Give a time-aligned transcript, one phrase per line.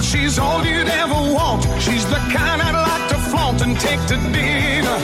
[0.00, 1.64] She's all you'd ever want.
[1.80, 4.98] She's the kind I'd like to flaunt and take to dinner.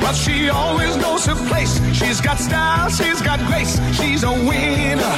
[0.00, 1.80] But she always knows her place.
[1.92, 3.80] She's got style, she's got grace.
[3.94, 5.16] She's a winner.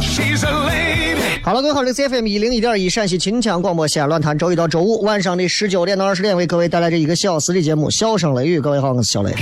[0.00, 1.40] She's a lady.
[1.42, 8.58] 好了，各位好，这是 FM 一零一点一陕西秦腔广播西安论坛，周一到周五晚上的十九点到二十点为各位带来这一个小时的节目《笑声雷雨》。
[8.62, 9.32] 各位好，我是小雷。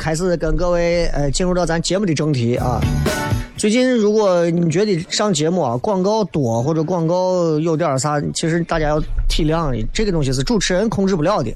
[0.00, 2.80] 开始跟各位呃进入到咱节目的正题啊。
[3.58, 8.98] 最近如果你们觉得上节目啊广告多或者广告有点啥，其实大家要
[9.28, 11.54] 体谅，这个东西是主持人控制不了的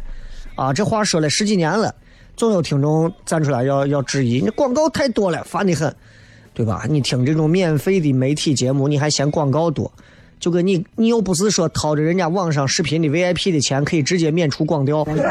[0.57, 0.75] 啊。
[0.75, 1.95] 这话说了十几年了，
[2.37, 5.95] 总有听众站出来要要质疑，你广告太多了，烦得很，
[6.53, 6.85] 对吧？
[6.87, 9.91] 你听这种免费的媒体节目，你还嫌广告多？
[10.39, 15.23] 就跟你，你又不是说掏着人家网上视频的 VIP 的钱，可以直接免除广调广告。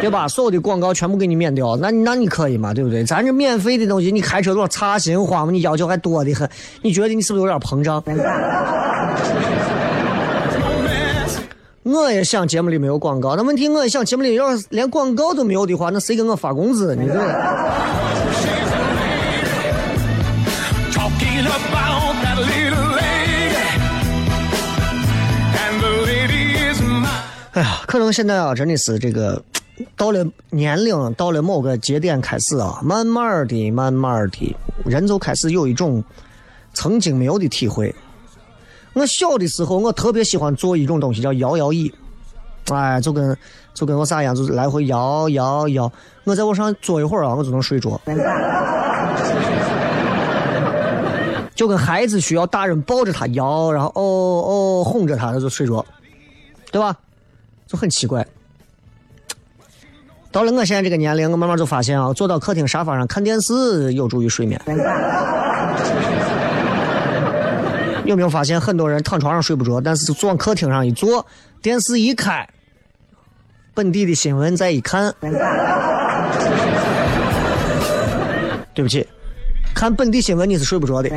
[0.00, 0.28] 对吧？
[0.28, 2.72] 所有的广告全部给你免掉，那那你可以嘛？
[2.72, 3.04] 对不对？
[3.04, 5.50] 咱这免费的东西，你开车多少擦心花嘛？
[5.50, 6.48] 你要求还多的很，
[6.82, 8.02] 你觉得你是不是有点膨胀？
[11.82, 16.94] 我也想节目里没有广告，那问题我也想节目里要是连广告都没有的话，那谁给我发工资？
[16.96, 17.14] 你这.
[27.52, 29.42] 哎呀，可能现在啊，真的是这个
[29.96, 36.02] 到了年龄，到了某个节点开始啊，慢慢的、慢慢的，人就开始有一种
[36.72, 37.94] 曾经没有的体会。
[38.94, 41.92] 我小的时候，我特别喜欢做一种东西叫摇摇椅，
[42.70, 43.36] 哎，就跟
[43.74, 45.92] 就跟我啥一样，就是来回摇摇摇。
[46.24, 48.00] 我在往上坐一会儿啊，我就能睡着。
[51.54, 55.84] 就跟孩子需要大人抱着他摇，然后哦哦哄着他，他就睡着，
[56.72, 56.96] 对吧？
[57.66, 58.26] 就很奇怪。
[60.36, 64.60] 到了我现在这个年龄，我慢慢就发现啊，坐到客厅沙发上看电视有助于睡眠。
[68.04, 71.24] 有没有发现很多人躺床上睡不着，但是坐往客厅上一坐，
[71.62, 72.46] 电视一开，
[73.72, 75.10] 本地的新闻再一看，
[78.74, 79.08] 对不起，
[79.74, 81.08] 看本地新闻你是睡不着的。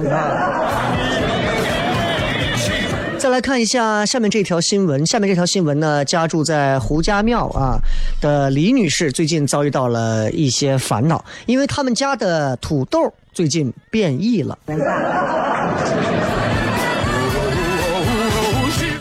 [3.20, 7.78] 再来看一下下面这条新闻，下面这条新闻呢，家住在胡家庙啊
[8.22, 14.58] 的李女士最近遭遇到了一些烦恼，因为他们家的土豆最近变异了。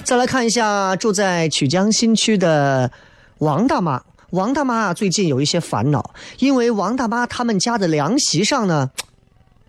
[0.02, 2.90] 再来看一下住在曲江新区的
[3.38, 8.90] 王大妈，王大妈啊最近有一些烦恼，因为王大妈他们家的凉席上呢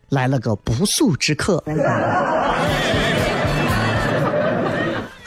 [0.09, 1.63] 来了个不速之客。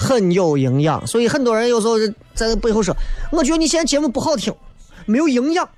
[0.02, 1.94] 很有营养，所以很多人有时候
[2.34, 2.94] 在背后说
[3.30, 4.52] ：“我觉得你现在节目不好听，
[5.06, 5.68] 没有营养。”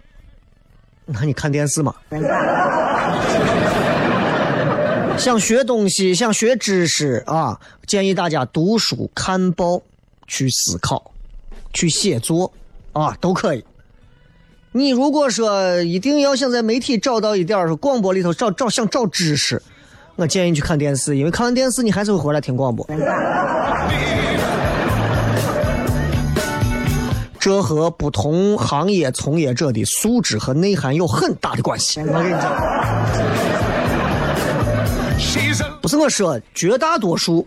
[1.05, 1.95] 那你看电视嘛？
[5.19, 9.83] 想学东西，想学知识啊，建议大家读书、看报、
[10.27, 11.13] 去思考、
[11.73, 12.51] 去写作
[12.93, 13.63] 啊，都可以。
[14.73, 19.63] 你如果说一定要想在媒体找到一点儿，广播里头找找想找知识，
[20.17, 22.85] 我建议你去看电视，因为看完电视你还是会回来听广播。
[27.45, 32.01] 这和不同行业从业者的素质和内涵有很大的关系。
[32.01, 32.51] 我跟你讲，
[35.83, 37.47] 不是我说，绝大多数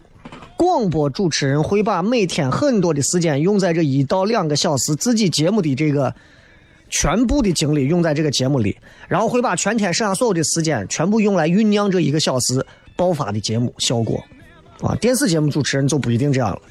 [0.56, 6.14] 广播主持人会把每天很多的时间用在这一到两个小时自己节目的这个
[6.92, 8.78] 全部的精力用在这个节目里，
[9.08, 12.64] 然后会把全天剩下所有的时间全部用来酝酿这一个小时
[12.96, 14.24] 爆发的节目效果。
[14.82, 16.62] 啊，电视节目主持人就不一定这样了。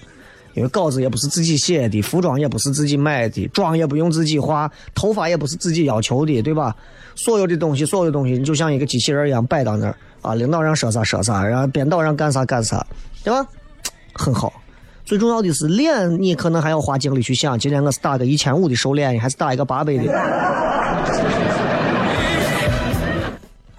[0.57, 6.75] 因为稿子也不是自己写的，服装也不是自己买的，妆也不用自己化，头发也不是自己要求的，对吧？
[7.15, 12.85] 所有的东西，所有的东西，你就像一个机器人一样摆到那儿啊，领导让说啥说啥，然后编导让干啥干啥，
[13.23, 13.47] 对吧？
[14.15, 14.53] 很好。
[15.05, 20.03] 最重要的是脸，你可能还要花精力去想，今天我是打个一千五的瘦脸，还是打一个八百的，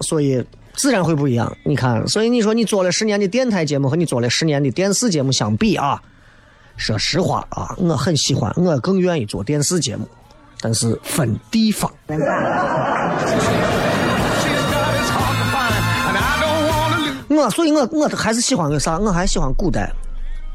[0.00, 0.42] 所以
[0.74, 1.54] 自然会不一样。
[1.64, 6.00] 你看，所以你说你做了十年的电台节目和你做了十年的电视节目相比啊，
[6.78, 10.08] 说实话啊，我很喜欢，我更愿意做电视节目，
[10.60, 11.92] 但是分地方。
[17.28, 18.96] 我所以我我还是喜欢个啥？
[18.98, 19.92] 我还喜欢古代，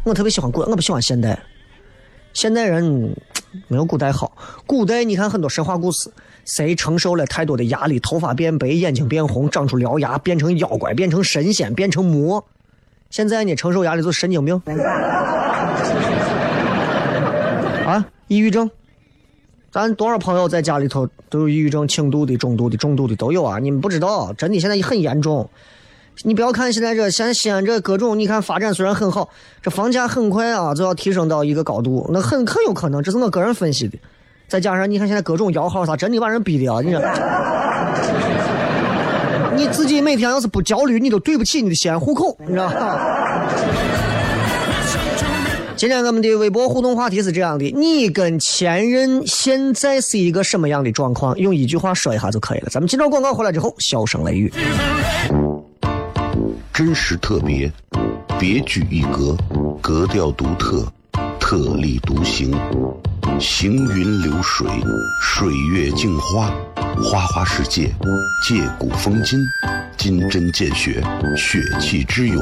[0.04, 1.38] 我特别喜欢古，我不喜欢现代。
[2.34, 3.16] 现代人
[3.68, 4.32] 没有古代好。
[4.66, 6.10] 古代你看很多神话故事，
[6.46, 12.44] 谁承受了太多的压力，头发变白，眼睛变红，长出獠牙，变成妖怪，变成神仙，变成魔。
[13.12, 14.60] 现在呢，承受压力就是神经病。
[17.86, 18.70] 啊，抑郁症。
[19.72, 23.58] 咱多少朋友在家里头都有抑郁症，轻度的、中度的、重度的都有啊！
[23.58, 25.50] 你们不知道，真的现在很严重。
[26.22, 29.30] 你不要看现在这现在西安这各种，你看发展虽然很好，
[29.64, 33.98] 这房价很快啊就要提升到一个高度，那很很有可能，这是我个人分析的。
[34.48, 36.82] 再加上你看现在各种摇号啥，真的把人逼的啊！
[36.82, 37.02] 你说，
[39.56, 43.00] 你自己每天要是不焦虑，你都对不起你的西安户口，你知道吗？
[45.76, 51.38] 今天我们的微博互动话题是这样的：你跟前任现在是一个什么样的状况？
[51.38, 52.70] 用一句话说一下就可以了。
[52.70, 54.54] 咱们进到广告回来之后，笑声雷雨。
[56.72, 57.72] 真实特别，
[58.40, 59.36] 别具一格，
[59.82, 60.86] 格调独特，
[61.40, 62.52] 特立独行，
[63.40, 64.68] 行云流水，
[65.22, 66.52] 水月镜花，
[67.04, 67.94] 花花世界，
[68.48, 69.40] 借古风今，
[69.98, 71.04] 金针见血，
[71.36, 72.42] 血气之勇，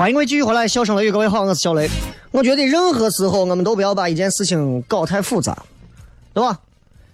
[0.00, 1.86] 欢迎各位继续回来，笑声雷雨，各位好，我是小雷。
[2.30, 5.62] 我觉得任何时候我们都不要把一件事情搞太复杂，
[6.32, 6.58] 对吧？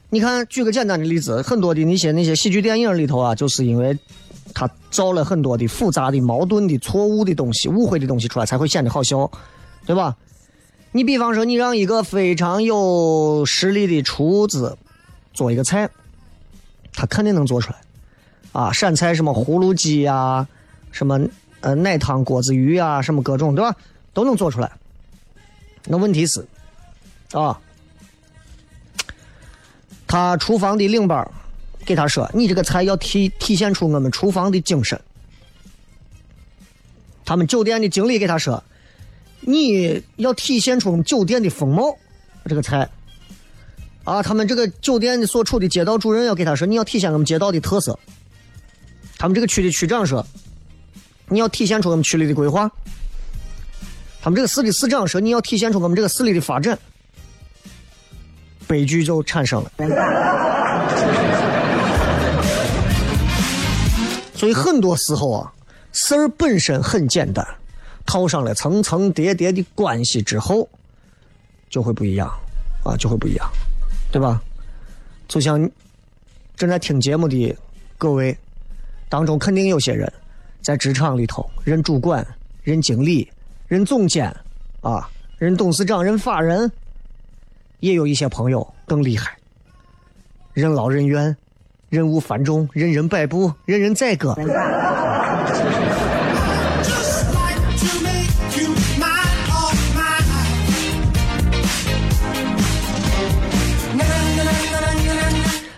[0.09, 3.99] 你看，举个简单的例子，很多的那些那些喜剧电影里头啊，就是因为
[4.55, 9.28] 他造了很多的复杂的、矛盾的、错误的东西、误会的东西出来，才会显得好笑，
[9.85, 10.14] 对吧？
[10.93, 14.78] 你比方说，你让一个非常有实力的厨子
[15.35, 15.90] 做一个菜，
[16.93, 17.78] 他肯定能做出来。
[18.52, 20.47] 啊，陕菜什么葫芦鸡呀、
[20.93, 21.21] 什么
[21.61, 23.75] 呃奶汤锅子鱼啊，什么各种对吧，
[24.13, 24.71] 都能做出来。
[25.85, 26.47] 那问题是，
[27.33, 27.61] 啊，
[30.07, 31.29] 他厨房的领班
[31.85, 35.01] 给他说：“你这个菜要体体现出我们厨房的精神。”
[37.25, 38.63] 他们酒店的经理给他说
[39.43, 41.97] ：“你要体现出我们酒店的风貌。”
[42.47, 42.89] 这个菜，
[44.05, 47.99] 啊，他们这个酒店的所处的街道主任要给他说：“你要体现我们街道的特色。”
[49.19, 50.25] 他们这个区的区长说
[51.28, 52.71] ：“你要体现出我们区里的规划。”
[54.23, 56.76] 他们这个市的市长说你要体现出我们这个市里的发展，
[58.66, 59.71] 悲剧就产生了。
[64.35, 65.52] 所以很多时候啊，
[65.92, 67.47] 事儿本身很简单，
[68.04, 70.68] 套上了层层叠叠的关系之后，
[71.71, 72.28] 就会不一样
[72.85, 73.49] 啊，就会不一样，
[74.11, 74.42] 对吧？
[75.28, 75.71] 就像
[76.56, 77.56] 正在听节目的
[77.97, 78.37] 各位
[79.09, 80.12] 当中，肯定有些人
[80.66, 82.26] 在职场里头任主管、
[82.64, 83.30] 任经理、
[83.68, 84.26] 任总监
[84.80, 85.08] 啊、
[85.38, 86.68] 任董事长、任法人，
[87.78, 89.37] 也有一些朋友更厉害，
[90.52, 91.37] 任劳任怨。
[91.88, 94.30] 任务繁重，任人摆布，任人宰割。
[94.30, 94.44] Oh.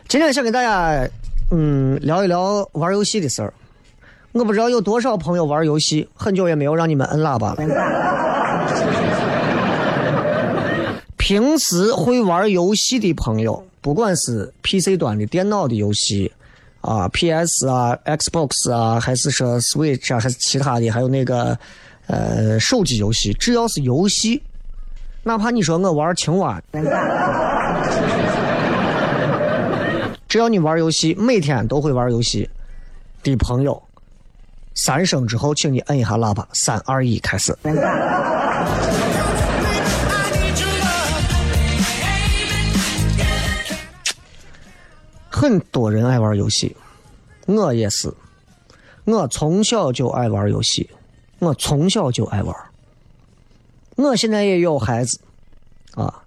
[0.08, 1.06] 今天想给大家，
[1.50, 3.52] 嗯，聊一聊玩游戏的事儿。
[4.38, 7.56] 我不知道有多少朋友玩游戏，很久也没有让你们摁喇叭了。
[11.16, 16.30] 平时会玩游戏的朋友，不管是 PC 端的电脑的游戏，
[16.80, 21.58] 啊，PS 啊，Xbox 啊，还是说 Switch 啊，还是其他的，还有那个
[22.06, 24.40] 呃手机游戏，只要是游戏，
[25.24, 26.62] 哪怕你说我玩青蛙，
[30.28, 32.48] 只要你玩游戏，每天都会玩游戏
[33.22, 33.80] 的朋友，
[34.80, 37.52] 三声之后，请你摁一下喇叭，三二一，开始。
[45.28, 46.76] 很多人爱玩游戏，
[47.46, 48.08] 我也是。
[49.04, 50.88] 我从小就爱玩游戏，
[51.40, 52.54] 我从小就爱玩。
[53.96, 55.18] 我现在也有孩子，
[55.96, 56.22] 啊，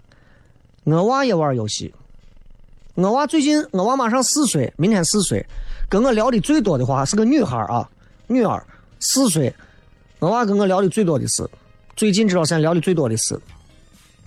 [0.84, 1.94] 我娃也玩游戏。
[2.96, 5.46] 我娃最近，我娃马上四岁，明天四岁，
[5.88, 7.90] 跟我聊的最多的话是个女孩啊，
[8.32, 8.64] 女儿
[9.00, 9.54] 四岁。
[10.20, 11.48] 我娃跟我聊的最多的是，
[11.96, 13.40] 最近这段时间聊的最多的是，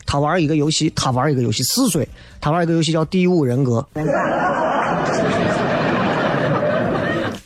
[0.04, 2.08] 他玩一个游戏，他玩一个游戏，四岁，
[2.40, 3.86] 他玩一个游戏叫《第五人格》。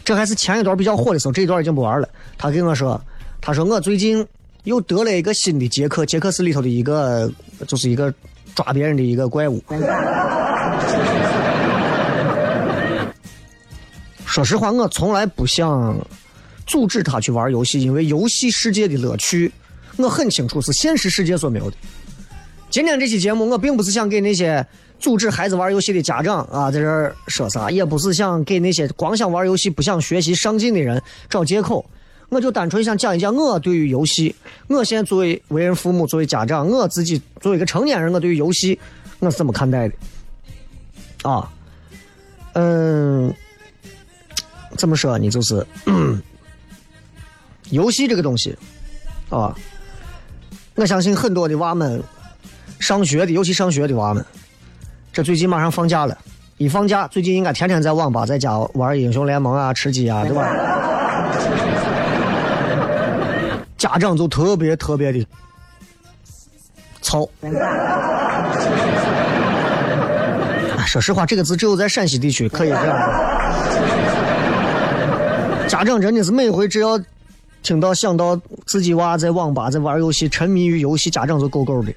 [0.03, 2.09] 这还是前一段比较火的时候，这一段已经不玩了。
[2.39, 2.99] 他跟我说，
[3.43, 4.27] 他说我最近
[4.65, 7.31] 又得了一个新的杰克，杰克是里头的一个，
[7.67, 8.11] 就是一个
[8.55, 9.63] 抓别人的一个怪物。
[14.25, 15.95] 说实话，我从来不想
[16.69, 19.51] 阻止他去玩游戏，因为游戏世界的乐趣，
[19.97, 21.77] 我很清楚是现实世界所没有的。
[22.71, 24.65] 今天这期节目，我并不是想给那些
[25.01, 31.85] 阻止孩子玩游戏的家长啊在这儿说啥，也不是想给那些光想玩游戏不想学习上进的人找借口。
[32.29, 34.35] 我就单纯想讲一讲我对于游戏，
[34.67, 38.79] 我现在作为为人父母，作为家长，我自己作为一个成年人，我对于游戏
[39.19, 39.95] 我是怎么看待的？
[41.23, 41.51] 啊，
[42.53, 43.33] 嗯，
[44.77, 45.31] 怎么说呢？
[45.31, 45.67] 就是、
[47.71, 48.57] 游戏这个东西
[49.31, 49.55] 啊，
[50.75, 52.03] 我相信很多的娃们。
[52.81, 54.25] 上学的，尤其上学的娃们，
[55.13, 56.17] 这最近马上放假了，
[56.59, 60.49] 一放假，最近应该天天在网吧在家玩英雄联盟啊、吃鸡啊，对吧？
[63.77, 65.27] 家长就特别特别的
[67.03, 67.29] 操。
[70.87, 73.13] 说实话，这个字只有在陕西地区可以这样说。
[75.67, 76.97] 家长真的是每回只要
[77.69, 78.35] 听到想到
[78.65, 81.93] 自己娃在网吧在玩游戏，沉迷于游戏，家长就够够的。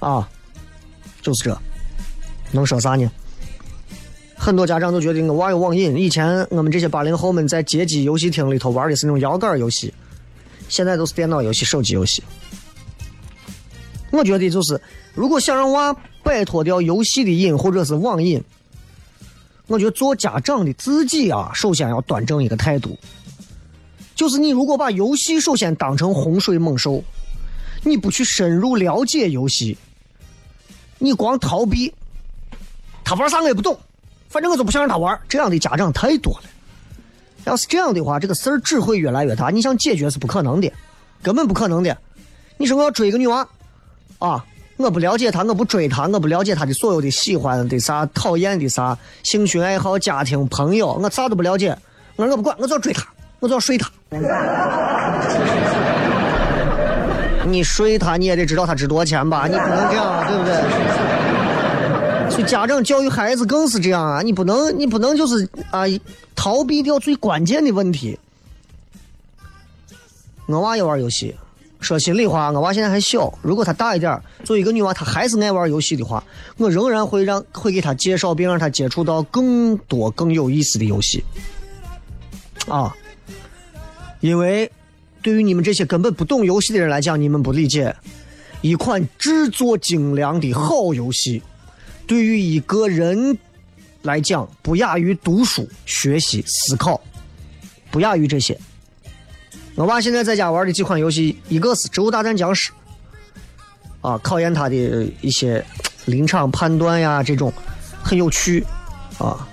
[0.00, 0.28] 啊，
[1.22, 1.56] 就是这，
[2.50, 3.08] 能说啥呢？
[4.34, 5.96] 很多家长都觉得我娃有网瘾。
[5.96, 9.94] 以前我们这些八零后们在街机游戏厅里头玩的是那种摇杆游戏，
[10.68, 12.20] 现在都是电脑游戏、手机游戏。
[14.10, 14.80] 我觉得就是，
[15.14, 18.42] 如果想让娃摆脱掉游戏的瘾或者是网瘾，
[19.68, 22.98] 我觉得做家长的自己啊，首先要端正一个态度，
[24.14, 27.02] 就是你如果把游戏首先当成洪水猛兽，
[27.82, 29.76] 你不去深入了解游戏。
[30.98, 31.92] 你光逃避，
[33.04, 33.78] 他玩啥我也不懂，
[34.28, 35.18] 反正我就不想让他玩。
[35.28, 36.44] 这样的家长太多了。
[37.44, 39.50] 要是这样的话，这个事儿只会越来越大。
[39.50, 40.72] 你想解决是不可能的，
[41.22, 41.94] 根本不可能的。
[42.56, 43.46] 你说我要追一个女娃，
[44.18, 44.46] 啊，
[44.78, 51.76] 我不了解她，我不追她，我不了解她的所有的喜欢的啥、讨厌的啥、兴趣爱好、家庭、朋友，我啥都不了解。
[52.16, 53.06] 我说我不管，我就要追她，
[53.40, 53.90] 我就要睡他。
[57.46, 59.46] 你睡他，你也得知道他值多少钱吧？
[59.46, 60.54] 你不能这样，啊对不对？
[62.30, 64.22] 所以家长教育孩子更是这样啊！
[64.22, 65.82] 你不能，你不能就是啊，
[66.34, 68.18] 逃避掉最关键的问题。
[70.46, 71.36] 我娃也玩游戏，
[71.80, 73.32] 说心里话，我娃现在还小。
[73.40, 76.24] 如果他大一点，作为一个女娃，她还是爱玩游戏的话，
[76.56, 81.22] 我仍然会让会给她介绍，并让她接触到更多更有意思的游戏。
[82.68, 82.92] 啊，
[84.24, 84.70] 因为。
[85.22, 87.96] 对于你们这些根本不懂游戏的人来讲，你们不理解，
[88.60, 91.42] 一款制作精良的好游戏，
[92.06, 93.38] 对于一个人
[94.02, 97.00] 来讲，不亚于读书、学习、思考，
[97.90, 98.54] 不亚于这些。
[99.76, 102.70] 我爸现在在家玩的几款游戏，一个是《植物大战僵尸》，
[104.06, 104.76] 啊，考验他的
[105.22, 105.64] 一些
[106.04, 107.50] 临场判断呀，这种
[108.02, 108.62] 很有趣
[109.16, 109.48] 啊。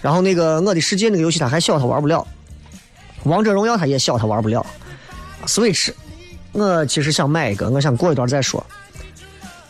[0.00, 2.24] 然后那个《我的世界》那个游戏他还小，他玩不了。
[3.24, 4.64] 《王者荣耀》他也小，他玩不了。
[5.46, 5.92] Switch，
[6.52, 8.64] 我其实想买一个，我想过一段再说。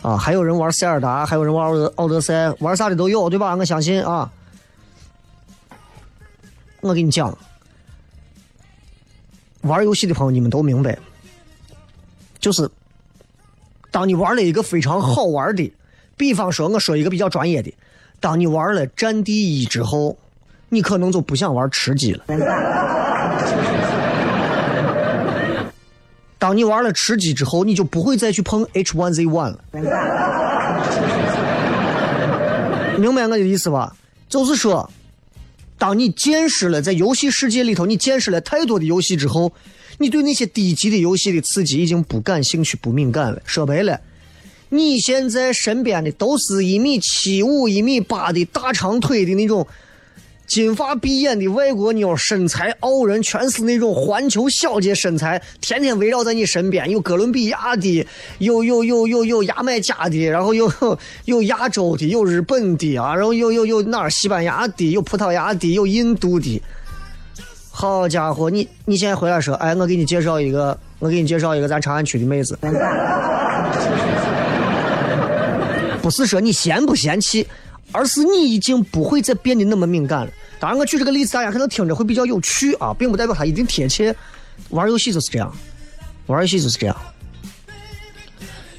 [0.01, 3.55] 啊，还有人玩塞尔达，还有人玩奥德赛，玩啥的都有，对吧？
[3.55, 4.31] 我相信啊。
[6.81, 7.37] 我跟你讲。
[9.61, 10.99] 玩游戏的朋友，你们都明白，
[12.37, 12.69] 就是
[13.91, 15.73] 当你玩了一个非常好玩的，
[16.17, 17.73] 比方说，我说一个比较专业的，
[18.19, 20.17] 当你玩了《战地一》之后，
[20.67, 22.25] 你可能就不想玩吃鸡了。
[26.39, 29.63] 当你玩了吃鸡之后，你就不会再去碰 H1Z1 了。
[32.97, 33.95] 明白我的意思吧？
[34.27, 34.89] 就是说。
[35.75, 39.51] 当你见识了在游戏世界里头，你见识了太多的游戏之后，
[39.97, 43.41] 你对那些低级的游戏的刺激已经不感兴趣、不敏感了。
[43.43, 43.99] 说白了，
[44.69, 49.67] 你现在身边的都是一米七五、一米八的大长腿的那种。
[50.45, 56.89] 金发碧眼的外国妞，身材傲人，全是那种环球小姐身材，天天围绕在你身边。
[56.91, 58.05] 有哥伦比亚的，
[58.37, 60.71] 有有有有有牙买加的，然后有
[61.25, 66.61] 有亚洲的，有日本的啊，然后有有有哪儿西班牙的，有葡萄牙的，有印度的。
[67.71, 72.55] 好家伙，你你现在回来说，哎，我给你介绍一个，我给你介绍一个咱长安区的妹子。
[75.99, 77.47] 不是说你嫌不嫌弃。
[77.93, 80.31] 而是你已经不会再变得那么敏感了。
[80.59, 84.13] 当然，我举这个例子，大家可能听着会比较有趣啊，并不代表它一定贴切。
[84.69, 85.53] 玩游戏就是这样，
[86.27, 86.95] 玩游戏就是这样。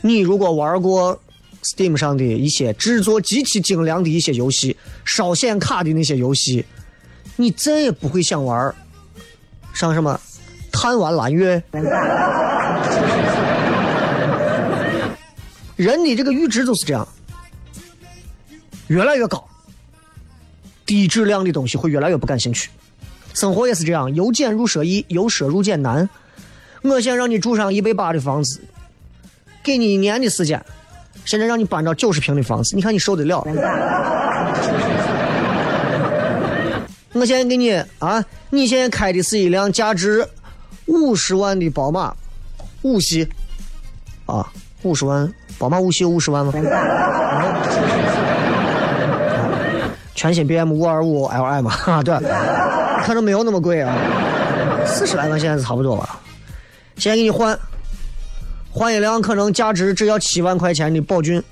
[0.01, 1.19] 你如果玩过
[1.63, 6.65] Steam 上的一些制作极其精良的一些游戏，烧显卡的那些游戏，
[7.37, 8.75] 你再也不会想玩
[9.73, 10.21] 上什么
[10.71, 11.63] 贪玩蓝月。
[15.77, 17.07] 人的这个阈值就是这样。
[18.95, 19.45] 越来越高，
[20.87, 22.71] 低质量的东西会越来越不感兴趣。
[23.33, 26.09] 生活也是这样，由俭入奢易，由奢入俭难。
[26.83, 28.61] 我先让你住上一百八的房子，
[29.65, 30.65] 给你一年的时间，
[31.25, 33.45] 现在让你搬到九十平的房子，你看你受得了？
[37.15, 40.25] 我现在给你啊，你现在开的是一辆价值
[40.87, 42.15] 五十万的宝马
[42.83, 43.29] 五系，
[44.27, 44.53] 啊，
[44.83, 46.53] 五十万，宝马五系五十万吗？
[50.15, 52.15] 全新 BM 五二五 Li 嘛，啊对，
[53.05, 53.97] 可能没有那么贵啊，
[54.87, 56.21] 四十来万现在是差不多吧。
[56.97, 57.59] 现在给你换，
[58.71, 61.43] 换一辆可能价值只要七万块钱的宝骏。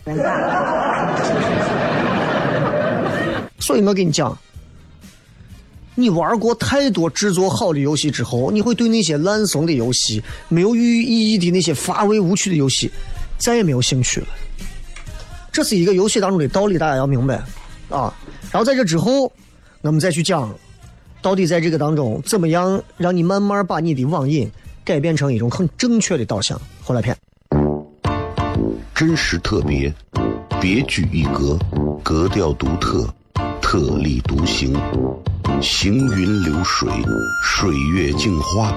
[3.58, 4.36] 所以我跟你讲，
[5.94, 12.90] 你玩过太多制作好的游戏之后，你会对那些烂怂的游戏、没有寓意义的那些乏味无趣的游戏
[13.38, 14.26] 再也没有兴趣了。
[15.50, 17.42] 这是一个游戏当中的道理，大家要明白
[17.88, 18.12] 啊。
[18.52, 19.32] 然后在这之后，
[19.80, 20.54] 我们再去讲，
[21.22, 24.50] 到底在这个当中怎么样让你慢慢把你的网瘾
[24.84, 26.60] 改变成一种很正确的导向。
[26.82, 27.16] 后来片，
[28.94, 29.90] 真实特别，
[30.60, 31.58] 别具一格，
[32.02, 33.08] 格调独特，
[33.62, 34.74] 特立独行，
[35.62, 36.90] 行云流水，
[37.42, 38.76] 水月镜花，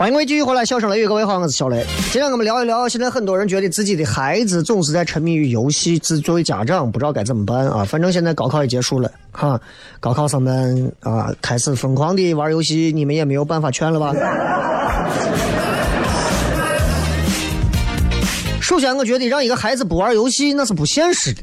[0.00, 1.84] 欢迎各位继续回来，笑声雷雨，各位好，我是小雷。
[2.10, 7.84] 今天我们聊一聊，现在很多人觉得自己的孩子总是在沉迷于游戏，自作为家长不知道该怎么办啊。
[7.84, 9.60] 反正现在高考也结束了，哈，
[10.00, 14.14] 高考生们啊开始疯狂的玩游戏，你们也没有办法劝了吧？
[18.62, 21.42] 首先，我觉得让一个孩子不玩游戏那是不现实的，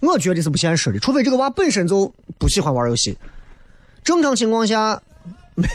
[0.00, 3.16] 我觉得是不现实的，除非这个娃本身就不喜欢玩游戏。
[4.04, 5.00] 正常情况下，
[5.54, 5.66] 没。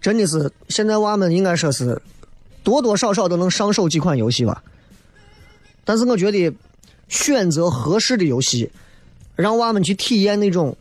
[0.00, 2.00] 真的是，现在娃们应该说是
[2.62, 4.62] 多多少少都能上手几款游戏吧。
[5.84, 6.52] 但是我觉得
[7.08, 8.70] 选择合适的游戏，
[9.36, 10.76] 让娃们去体验那种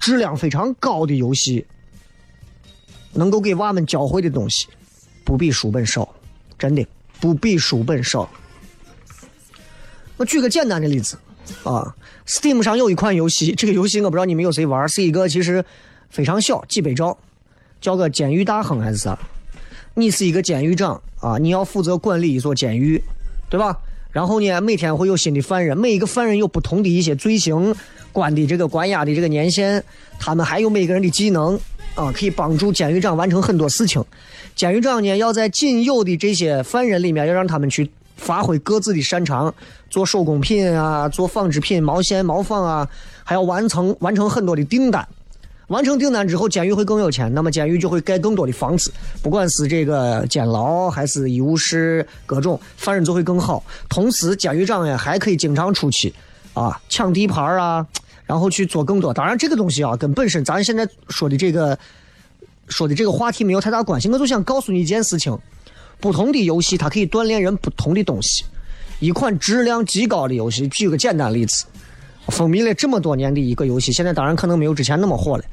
[0.00, 1.64] 质量非常高的游戏，
[3.12, 4.66] 能够给娃们教会的东西，
[5.24, 6.08] 不比书本少，
[6.58, 6.84] 真的
[7.20, 8.28] 不比书本少。
[10.16, 11.16] 我举个简单的例子
[11.62, 11.94] 啊
[12.26, 15.64] ，Steam 上有一款游戏，这个游戏我不知道你们有谁玩，是一个其实
[16.10, 17.16] 非常小，几百兆。
[17.82, 19.18] 叫个监狱大亨还是啥？
[19.94, 23.02] 你是一个监狱长啊，你要负责管理一座监狱，
[23.50, 23.76] 对吧？
[24.10, 27.74] 然后呢，每天会有新的犯人，每一个犯人有不同的一些罪行，
[28.12, 29.82] 关的这个关押的这个年限，
[30.18, 31.58] 他们还有每个人的技能
[31.94, 34.02] 啊，可以帮助监狱长完成很多事情。
[34.54, 39.54] 监狱长呢，要在仅有的这些犯人里面，要让他们去发挥各自的擅长，
[39.90, 42.88] 做手工品啊，做纺织品、毛线、毛纺啊，
[43.24, 45.06] 还要完成完成很多的订单。
[45.72, 53.64] 完成订单之后，监狱会更有钱，那么监狱就会盖更多的房子，不管是这个监牢还是医务室，各种犯人就会更好。
[53.88, 56.12] 同时，监狱长呀还可以经常出去
[56.52, 57.86] 啊抢地盘啊，
[58.26, 59.14] 然后去做更多。
[59.14, 61.78] 当然，这个东西啊跟本身咱现在说的这个
[62.68, 64.10] 说的这个话题没有太大关系。
[64.10, 65.34] 我就想告诉你一件事情：
[66.00, 68.44] 不同的游戏它可以锻炼人不同的东西。
[69.00, 71.64] 一款质量极高的游戏，举个简单例子。
[72.28, 75.44] 风靡了这么多年的一个游戏，现在当然可能没有之前那么火了。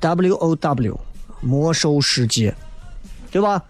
[0.00, 1.00] W O W，
[1.40, 2.54] 魔兽世界，
[3.30, 3.62] 对吧？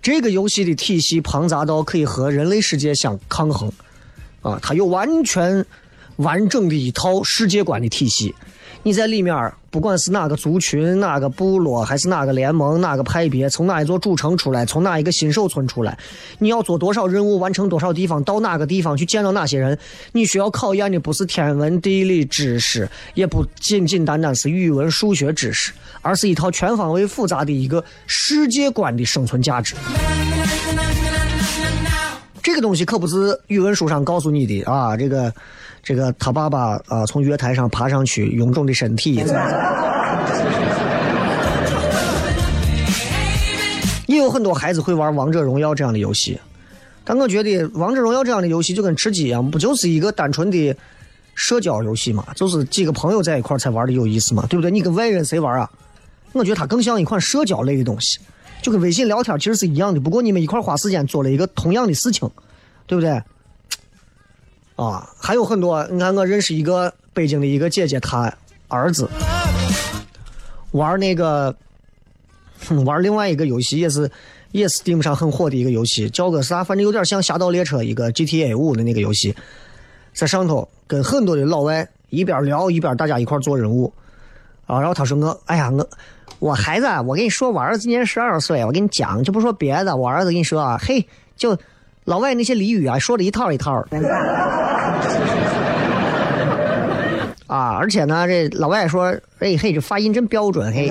[0.00, 3.70] 这个游戏的体系庞杂到可以和人类世界相抗衡，
[4.42, 5.64] 啊，它有完全
[6.16, 8.34] 完整的一套世界观的体系。
[8.84, 15.96] 你在里面，不管是哪个族群、哪个部落，还是哪个联盟、哪个派别，从哪一座主城出来，从哪一个新手村出来，
[16.40, 19.78] 你要做多少任务，完成多少地方，到哪个地方去见到哪些人，
[20.10, 29.76] 你需要考验的不是天文地理知识，也不仅仅单单是语文数学知识，而是一套全方位复杂的一个世界观的生存价值。
[32.42, 35.32] 这个东西可不是语文书上告诉你的啊，这个。
[35.82, 39.24] 这个他爸爸啊，从月台上爬上去，臃肿的身体。
[44.06, 46.38] 也有很多孩子会玩王者荣耀这样的游戏，
[47.02, 50.76] 但我觉得王者荣耀这样的游戏就跟吃鸡一样，不就是一个单纯的
[51.34, 52.26] 社交游戏嘛？
[52.36, 54.70] 就是几个朋友在一块才玩的有意思嘛，对不对？
[54.70, 55.70] 你跟外人谁玩啊？
[56.32, 58.18] 我觉得它更像一款社交类的东西，
[58.60, 60.00] 就跟微信聊天其实是一样的。
[60.00, 62.30] 不过你们一块花时间做了一个同样的事情，
[62.86, 63.20] 对不对？
[64.82, 65.86] 啊，还有很多。
[65.90, 68.32] 你看，我认识一个北京的一个姐姐，她
[68.68, 69.08] 儿子
[70.72, 71.54] 玩那个
[72.84, 74.10] 玩另外一个游戏，也是
[74.50, 76.64] 也是 Steam 上很火的一个游戏，叫个啥？
[76.64, 79.34] 反正有点像《侠盗猎车》一个 GTA 五的那个游戏，
[80.12, 83.92] 在上头跟很多的老外一边聊一边大家一块做任务
[84.66, 84.80] 啊。
[84.80, 85.88] 然后他说我，哎呀，我
[86.38, 91.56] 我孩子，我跟你说，我儿子今年十二岁，我跟你讲，就不说别的，我儿子跟你说啊，嘿，就。
[92.04, 93.98] 老外那些俚语啊，说的一套一套的
[97.46, 99.04] 啊，而且呢，这老外说，
[99.38, 100.88] 哎嘿，这发音真标准嘿。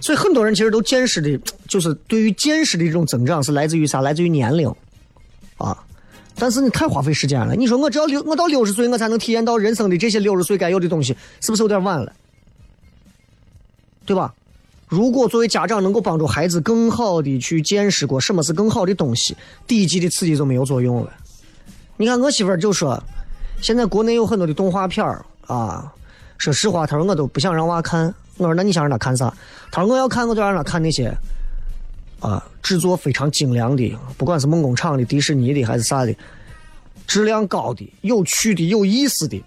[0.00, 4.00] 所以很多人其实都见识的，就是对于见识的这种增长是来自于啥？
[4.00, 4.72] 来自于年龄
[5.56, 5.76] 啊。
[6.38, 7.56] 但是你太花费时间了。
[7.56, 12.12] 你说我只要六，我到六十岁我才能体验到人生的这些六十岁该有的东西，是不是有点晚了？
[14.04, 14.32] 对吧？
[14.88, 21.12] 如果作为家长能够帮助孩子更好的去见识过什么是更好的东西，低级的刺激就没有作用了。
[21.96, 23.02] 你看我媳妇儿就说，
[23.60, 25.92] 现在国内有很多的动画片儿啊，
[26.38, 28.14] 说实话，她说我都不想让娃看。
[28.36, 29.34] 我说那你想让他看啥？
[29.72, 31.12] 她说我要看，我就让他看那些
[32.20, 36.14] 啊制作非常精良的，不管是梦工厂的、迪士尼的还是啥的，
[37.06, 39.42] 质量高的、有趣的、有意思的，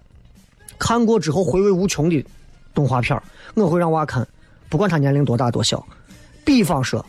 [0.78, 2.26] 看过之后回味无穷的
[2.74, 3.24] 动画片儿，
[3.54, 4.28] 我会让娃看。
[4.70, 5.84] 不管他年龄多大多小，
[6.46, 7.04] 比方说，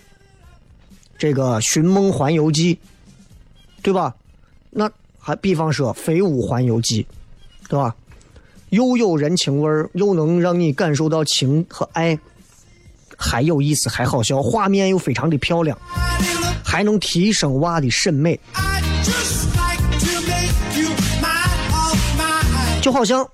[1.19, 2.75] 这个《寻梦环游记》，
[3.83, 4.15] 对吧？
[4.71, 7.03] 那还比方说《飞屋环游记》，
[7.69, 7.95] 对吧？
[8.71, 12.19] 又有人情味儿，又能让你感受到情和爱，
[13.17, 15.77] 还有意思，还好笑，画面又非常的漂亮，
[16.65, 18.41] 还能提升娃的审美。
[22.81, 23.29] 就好像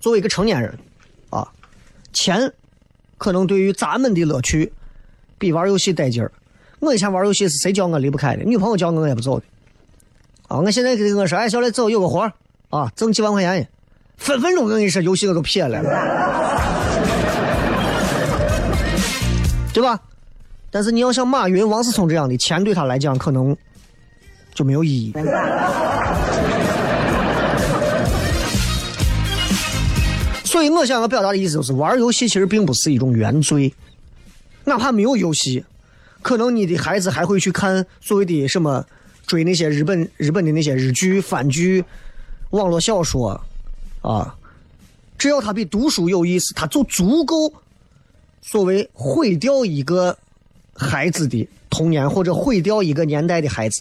[0.00, 0.78] 作为一个成年人，
[1.28, 1.46] 啊，
[2.14, 2.50] 钱。
[3.20, 4.72] 可能对于咱们的乐趣
[5.36, 6.32] 比玩游戏带劲儿。
[6.78, 9.44] 我以前玩游戏是谁叫我离不开的，女朋友叫我我也不走的。
[10.48, 12.32] 啊，我现在跟我说，哎，小磊走，有个活儿
[12.70, 13.68] 啊，挣几万块钱，
[14.16, 15.82] 分分钟跟你说，游戏我都撇了，
[19.74, 20.00] 对吧？
[20.70, 23.54] 但是你要像马云、王思聪这样的，钱对他来讲可能
[24.54, 25.12] 就没有意义。
[30.50, 33.72] 所以我想要表达的意思就是，玩游戏其实并不是一种原罪，
[34.64, 35.64] 哪怕没有游戏，
[36.22, 38.84] 可能你的孩子还会去看所谓的什么
[39.28, 41.84] 追那些日本日本的那些日剧、番剧、
[42.50, 43.40] 网络小说，
[44.02, 44.34] 啊，
[45.16, 47.52] 只要他比读书有意思，他就足够
[48.42, 50.18] 所谓毁掉一个
[50.74, 53.80] 孩子的童年，或者毁掉一个年代的孩子，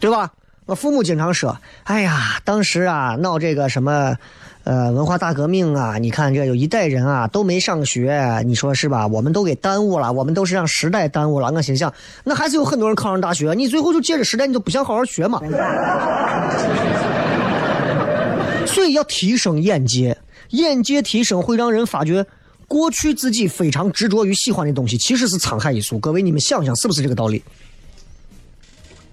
[0.00, 0.32] 对吧？
[0.70, 4.16] 我父母经常说：“哎呀，当时啊闹这个什么，
[4.62, 9.08] 呃，文化大革命啊，你看这有一代人啊都没上学，你说是吧？
[9.08, 15.40] 我们都给耽误了，我们都是让时代耽误了。”我心想，那还是有很多人考上大学，你最后就借着时代，你都不想好好学嘛？
[18.64, 20.16] 所以要提升眼界，
[20.50, 22.24] 眼界提升会让人发觉，
[22.68, 25.98] 过去自己非常执着于喜欢的东西，其实是沧海一粟。
[25.98, 27.42] 各位，你们想想是不是这个道理？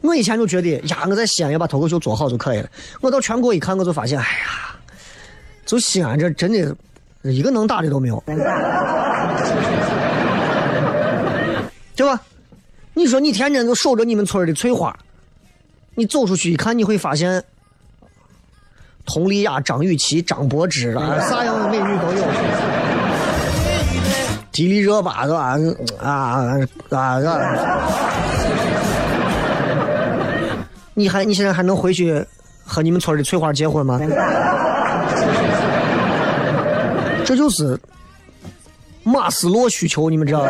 [0.07, 2.69] 我以前就觉得呀，我在西安要把脱口秀做好就可以了。
[3.01, 4.73] 我到全国一看，我就发现，哎呀，
[5.65, 6.73] 就西安这真的，
[7.29, 8.23] 一个能打的都没有，
[11.95, 12.21] 对吧？
[12.93, 14.97] 你说你天天都守着你们村的翠花，
[15.93, 17.43] 你走出去一看，你会发现，
[19.05, 22.23] 佟丽娅、张雨绮、张柏芝啊，啥样的美女都有。
[24.51, 25.55] 迪丽热巴是吧？
[25.99, 26.57] 啊啊
[26.91, 27.19] 啊！
[30.97, 32.25] 你还你现在还能回去
[32.65, 33.99] 和你们村的翠花结婚吗？
[37.23, 37.79] 这就是
[39.03, 40.49] 马斯洛需求，你们知道吧？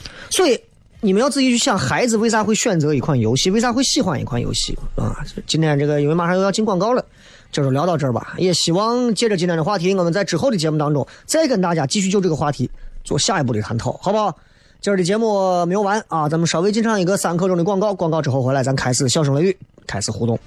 [0.30, 0.58] 所以
[1.02, 5.14] 你们要自己去想，孩子为啥会选择一款游戏，为啥会喜欢一款游戏啊？
[5.46, 7.04] 今天这个因为马上又要进广告了，
[7.52, 8.36] 这就聊到这儿吧。
[8.38, 12.70] 也希望借着今天的话题，我们在之后的节目当中再跟大家继续就这个话题
[13.04, 14.34] 做下一步的探讨，好不好？
[14.80, 19.56] 今儿的节目没有完啊，咱们稍微进场一个三刻钟的广告，广告之后回来咱开始笑声雷雨，
[19.88, 20.38] 开始互动。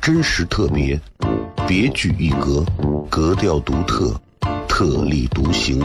[0.00, 0.98] 真实特别，
[1.66, 2.64] 别具一格，
[3.10, 4.14] 格调独特，
[4.68, 5.84] 特立独行，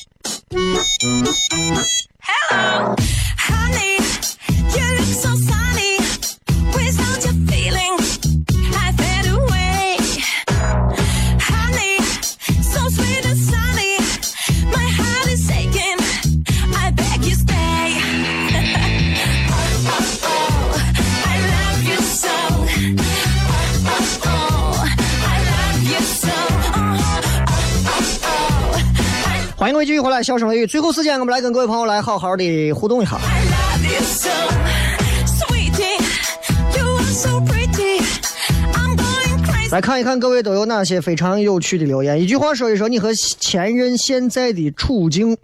[0.53, 0.83] Hello,
[30.01, 30.67] 回来，笑声雷雨。
[30.67, 33.19] 最后时间，我们来跟各位朋友来好好的互动一下。
[39.71, 42.21] 来看一看各位都有哪些非常有趣的留言。
[42.21, 45.37] 一句话说一说你和前任现在的处境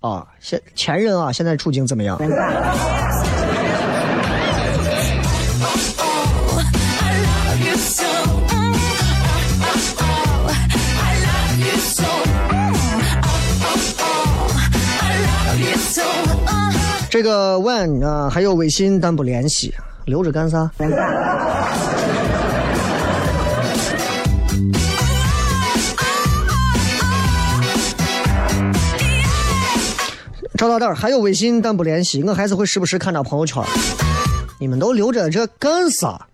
[0.00, 2.18] 啊，现前任啊，现在处境怎么样？
[17.16, 19.74] 这个万啊、还有微信但不联系，
[20.04, 20.70] 留着干啥？
[30.58, 33.64] 赵大蛋儿还有微信但不联系，我还是会时不时看他朋友圈。
[34.60, 36.26] 你们都留着这干啥？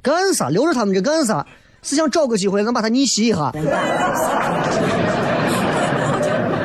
[0.00, 0.48] 干啥？
[0.48, 1.46] 留着他们这干啥？
[1.82, 3.52] 是想找个机会能把他逆袭一下？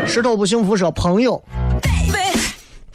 [0.07, 1.43] 石头不幸福说朋友，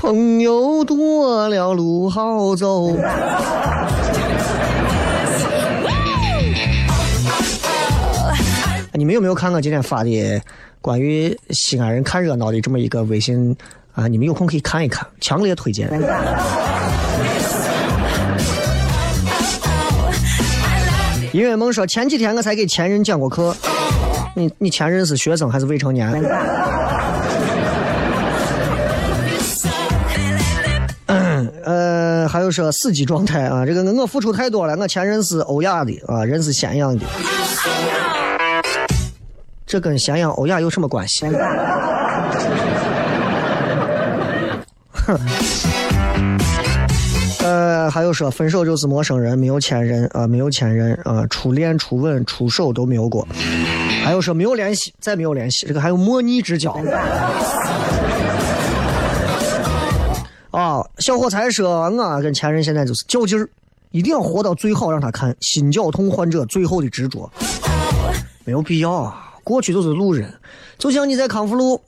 [0.01, 2.89] 朋友多了路好走。
[8.95, 10.41] 你们有没有看过今天发的
[10.81, 13.55] 关于西安人看热闹的这么一个微信
[13.93, 14.09] 啊？
[14.09, 15.91] 你们有空可以看一看，强烈推荐。
[21.35, 23.55] 音乐梦说前几天我才给前任讲过课，
[24.35, 26.11] 你你前任是学生还是未成年？
[31.65, 37.05] 呃，还有说死机状态啊，这个我付出太多了，我前任是欧亚的啊，人是咸阳的，
[39.67, 41.27] 这跟咸阳欧亚有什么关系？
[44.93, 45.19] 哼。
[47.43, 53.27] 呃，还有说分手就是陌生人，没有前任啊、没有前任啊、初恋、初吻、出手都没有过。
[54.05, 56.77] 还有说没有联系，再没有联系，这个还有莫逆之交。
[61.01, 63.49] 啊，小伙才说，我跟前任现在就是较劲儿，
[63.91, 67.31] 一定要活到最好，让他看心绞痛患者最后的执着。
[68.45, 70.31] 没有必要啊，过去都是路人，
[70.77, 71.81] 就像你在康复路。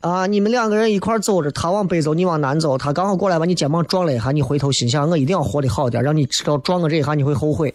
[0.00, 0.26] 啊！
[0.26, 7.68] 你们两个人一块走着，他往北走，你往南走，他刚好过来把你肩膀撞了一下，你回头心想，我一定要活得好点，让你知道撞我这一下你会后悔，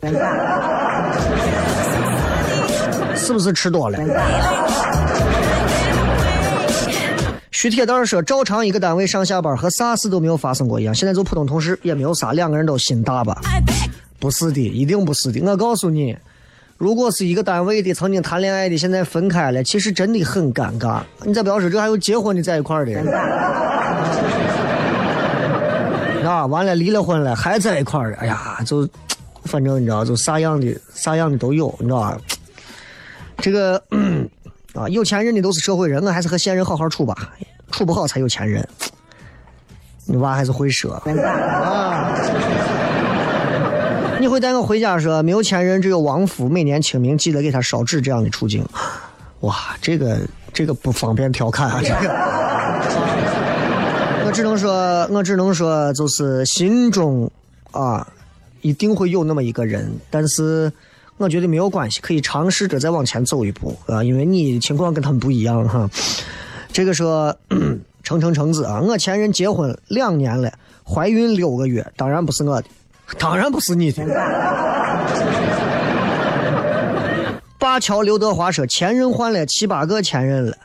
[3.16, 4.00] 是不是吃多了？
[7.56, 13.40] 徐铁蛋儿说，照常一个单位上下班和啥事都没有发生过一样，现在做普通同事也没有啥，两个人都心大吧？
[14.20, 16.18] 不是的，一定不是的，我告诉你。
[16.78, 21.02] 如果是一个单位的，曾经谈恋爱的，现在分开了，其实真的很尴尬。
[21.24, 22.92] 你再不要说，这还有结婚的在一块儿的，
[26.30, 28.86] 啊，完了离了婚了还在一块儿的，哎呀，就
[29.46, 32.18] 反正你知道，就啥样的啥样的都有，你知道吧？
[33.38, 33.82] 这个
[34.76, 37.16] 啊，有钱人的都是社会人，我还是和现任好好处吧，
[37.72, 38.68] 处不好才有钱人。
[40.06, 41.02] 你娃还是会说啊。
[44.20, 48.66] 你会带我回家说没有前任，只有亡夫，每年清明记得给他烧纸这样的处境，
[49.42, 50.20] 哇，这个
[50.54, 52.10] 这个不方便调侃啊，这个，
[54.26, 57.30] 我只能说，我只能说，就是心中
[57.72, 58.08] 啊，
[58.62, 60.72] 一定会有那么一个人，但是
[61.18, 65.90] 我觉得没有关系，可以尝试着再往前走一步啊，因为你情况跟他们不一样哈。
[66.72, 67.36] 这个说
[68.04, 70.52] 橙橙橙子啊，我前任结婚两年了，
[70.84, 72.68] 怀孕六个月，当然不是我的。
[73.20, 74.04] 当然不是你的。
[77.60, 80.58] 灞桥刘德华说：“前任换了七八个前任了，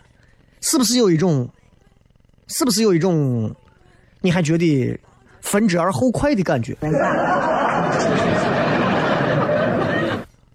[0.60, 1.48] 是不是有一种，
[2.46, 3.54] 是不是有一种，
[4.20, 4.98] 你还觉得
[5.40, 6.76] 分之而后快的感觉？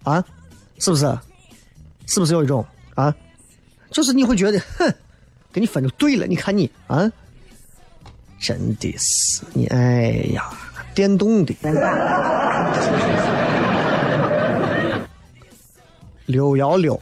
[0.06, 0.24] 啊，
[0.78, 1.18] 是不是？
[2.06, 2.64] 是不是有一种
[2.94, 3.14] 啊？
[3.90, 4.94] 就是你会觉得，哼，
[5.52, 6.26] 给你分就对了。
[6.26, 7.10] 你看你啊，
[8.40, 10.48] 真的是你，哎呀。”
[10.96, 11.54] 电动的，
[16.24, 16.98] 六幺六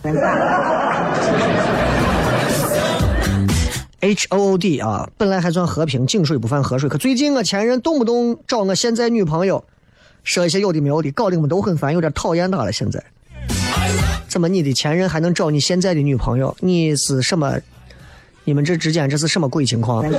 [4.00, 9.64] ，H O O D 啊，本来还算和平，井水不犯河水，可最近我前任动不动找我现在女朋友，
[10.24, 12.72] 说一些有的没有的，搞得我们都很烦，有点讨厌他了。
[12.72, 13.00] 现在，
[14.26, 16.56] 怎么你的前任还能找你现在的女朋友？
[16.60, 17.56] 你是什么？
[18.44, 20.04] 你们这之间这是什么鬼情况？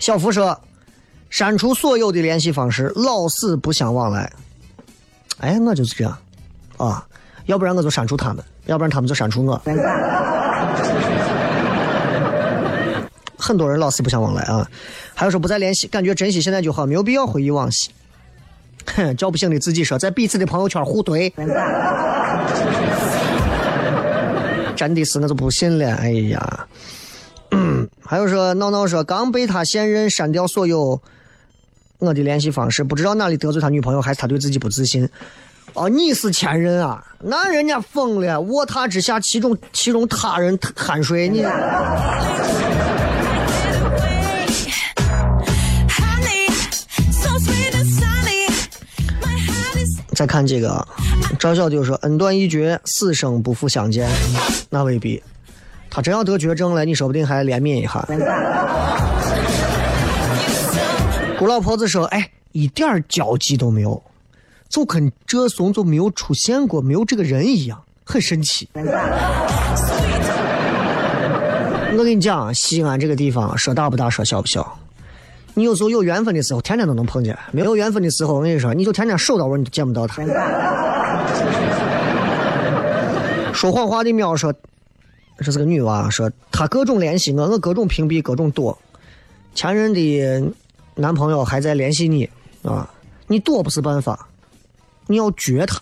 [0.00, 0.58] 小福说
[1.30, 4.32] ：“删除所有的联系方式，老死不相往来。”
[5.38, 6.16] 哎，我就是这样
[6.76, 7.06] 啊，
[7.46, 9.60] 要不然我就删除他们，要不然他们就删除我。
[13.42, 14.64] 很多人老死不相往来啊，
[15.14, 17.90] 还有说不再联系，感觉珍惜现在就好，没有必要回忆往昔。
[18.94, 21.32] 哼，叫不醒的自己说，在彼此的朋友圈互怼，
[24.76, 25.96] 真的是我就不信了。
[25.96, 26.66] 哎呀。
[27.50, 30.98] 嗯 还有说闹闹说刚被他现任删掉所有
[31.98, 35.08] 我的联系方式，不知道哪里得罪他女朋友，还是他对自己不自信。
[35.74, 37.04] 哦，你是前任啊？
[37.20, 41.44] 那人家疯了，卧榻之下其中其中他人酣睡你。
[50.14, 50.86] 再看这个，
[51.38, 54.10] 赵小丢说恩断义绝，此生不复相见，
[54.70, 55.22] 那未必。
[55.90, 58.06] 他真要得绝症了，你说不定还怜悯一下。
[61.38, 64.02] 姑老婆子说：“哎，一点交集都没有，
[64.68, 68.68] 就跟这怂就没有出现过，没有这个人一样，很神奇。”
[71.94, 74.78] 我跟你讲，西安这个地方说大不大，说小不小。
[75.54, 80.22] 你有时候有缘分的时候，天天都能碰见；没有缘分的时候，我跟你说，你就天天手到味儿，你都见不到他。
[83.52, 84.52] 说谎话的喵说，
[85.38, 88.76] 这是个女娃，说她各种联系我，我各种屏蔽，各种躲。
[89.54, 90.52] 前任的
[90.94, 92.28] 男朋友还在联系你
[92.62, 92.88] 啊，
[93.26, 94.26] 你躲不是办法，
[95.06, 95.78] 你要撅他。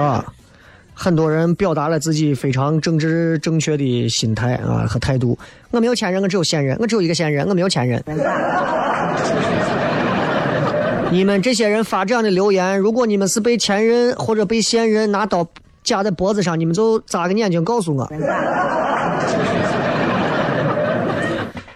[0.00, 0.24] 啊，
[1.00, 5.38] 很多人表达了自己非常政治正确的心态啊和态度。
[5.70, 8.02] 我没有前任，我只有现任，我只有一个现任，我没有前任。
[11.12, 15.46] 你们这些人发这样的留言，如果你们是被前任或者被现任拿刀
[15.84, 18.12] 夹在脖子上，你们就眨个眼睛告诉我。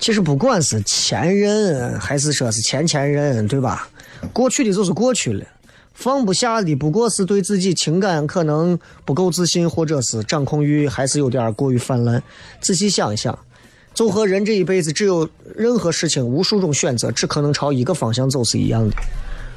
[0.01, 3.87] 其实不管是前任还是说是前前任，对吧？
[4.33, 5.45] 过去的就是过去了，
[6.03, 12.21] 放不下的不过是对自己情感可能不够自信，或者是掌控欲还是有点过于泛滥。
[12.61, 13.39] 仔细想一想，
[13.95, 18.97] 就和人这一辈子只有任何事情无数种选择，只可能朝一个方向走是一样的。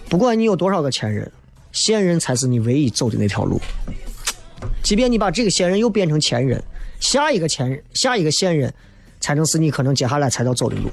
[0.08, 1.32] 不管你有多少个前任，
[1.72, 3.60] 现任才是你唯一走的那条路。
[4.84, 6.64] 即便你把这个现任又变成前任，
[7.00, 8.72] 下一个前任，下一个现任，
[9.20, 10.92] 才能是你可能接下来才要走的路。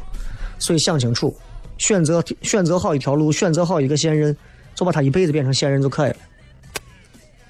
[0.59, 1.37] 所以想清楚，
[1.77, 4.35] 选择选择好一条路，选择好一个现任，
[4.75, 6.17] 就把他一辈子变成现任就可以了。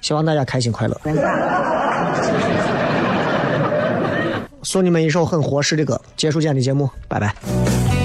[0.01, 1.01] 希望大家开心快乐。
[4.63, 8.02] 送你们一首很合适的歌，结束今天的节目，拜拜。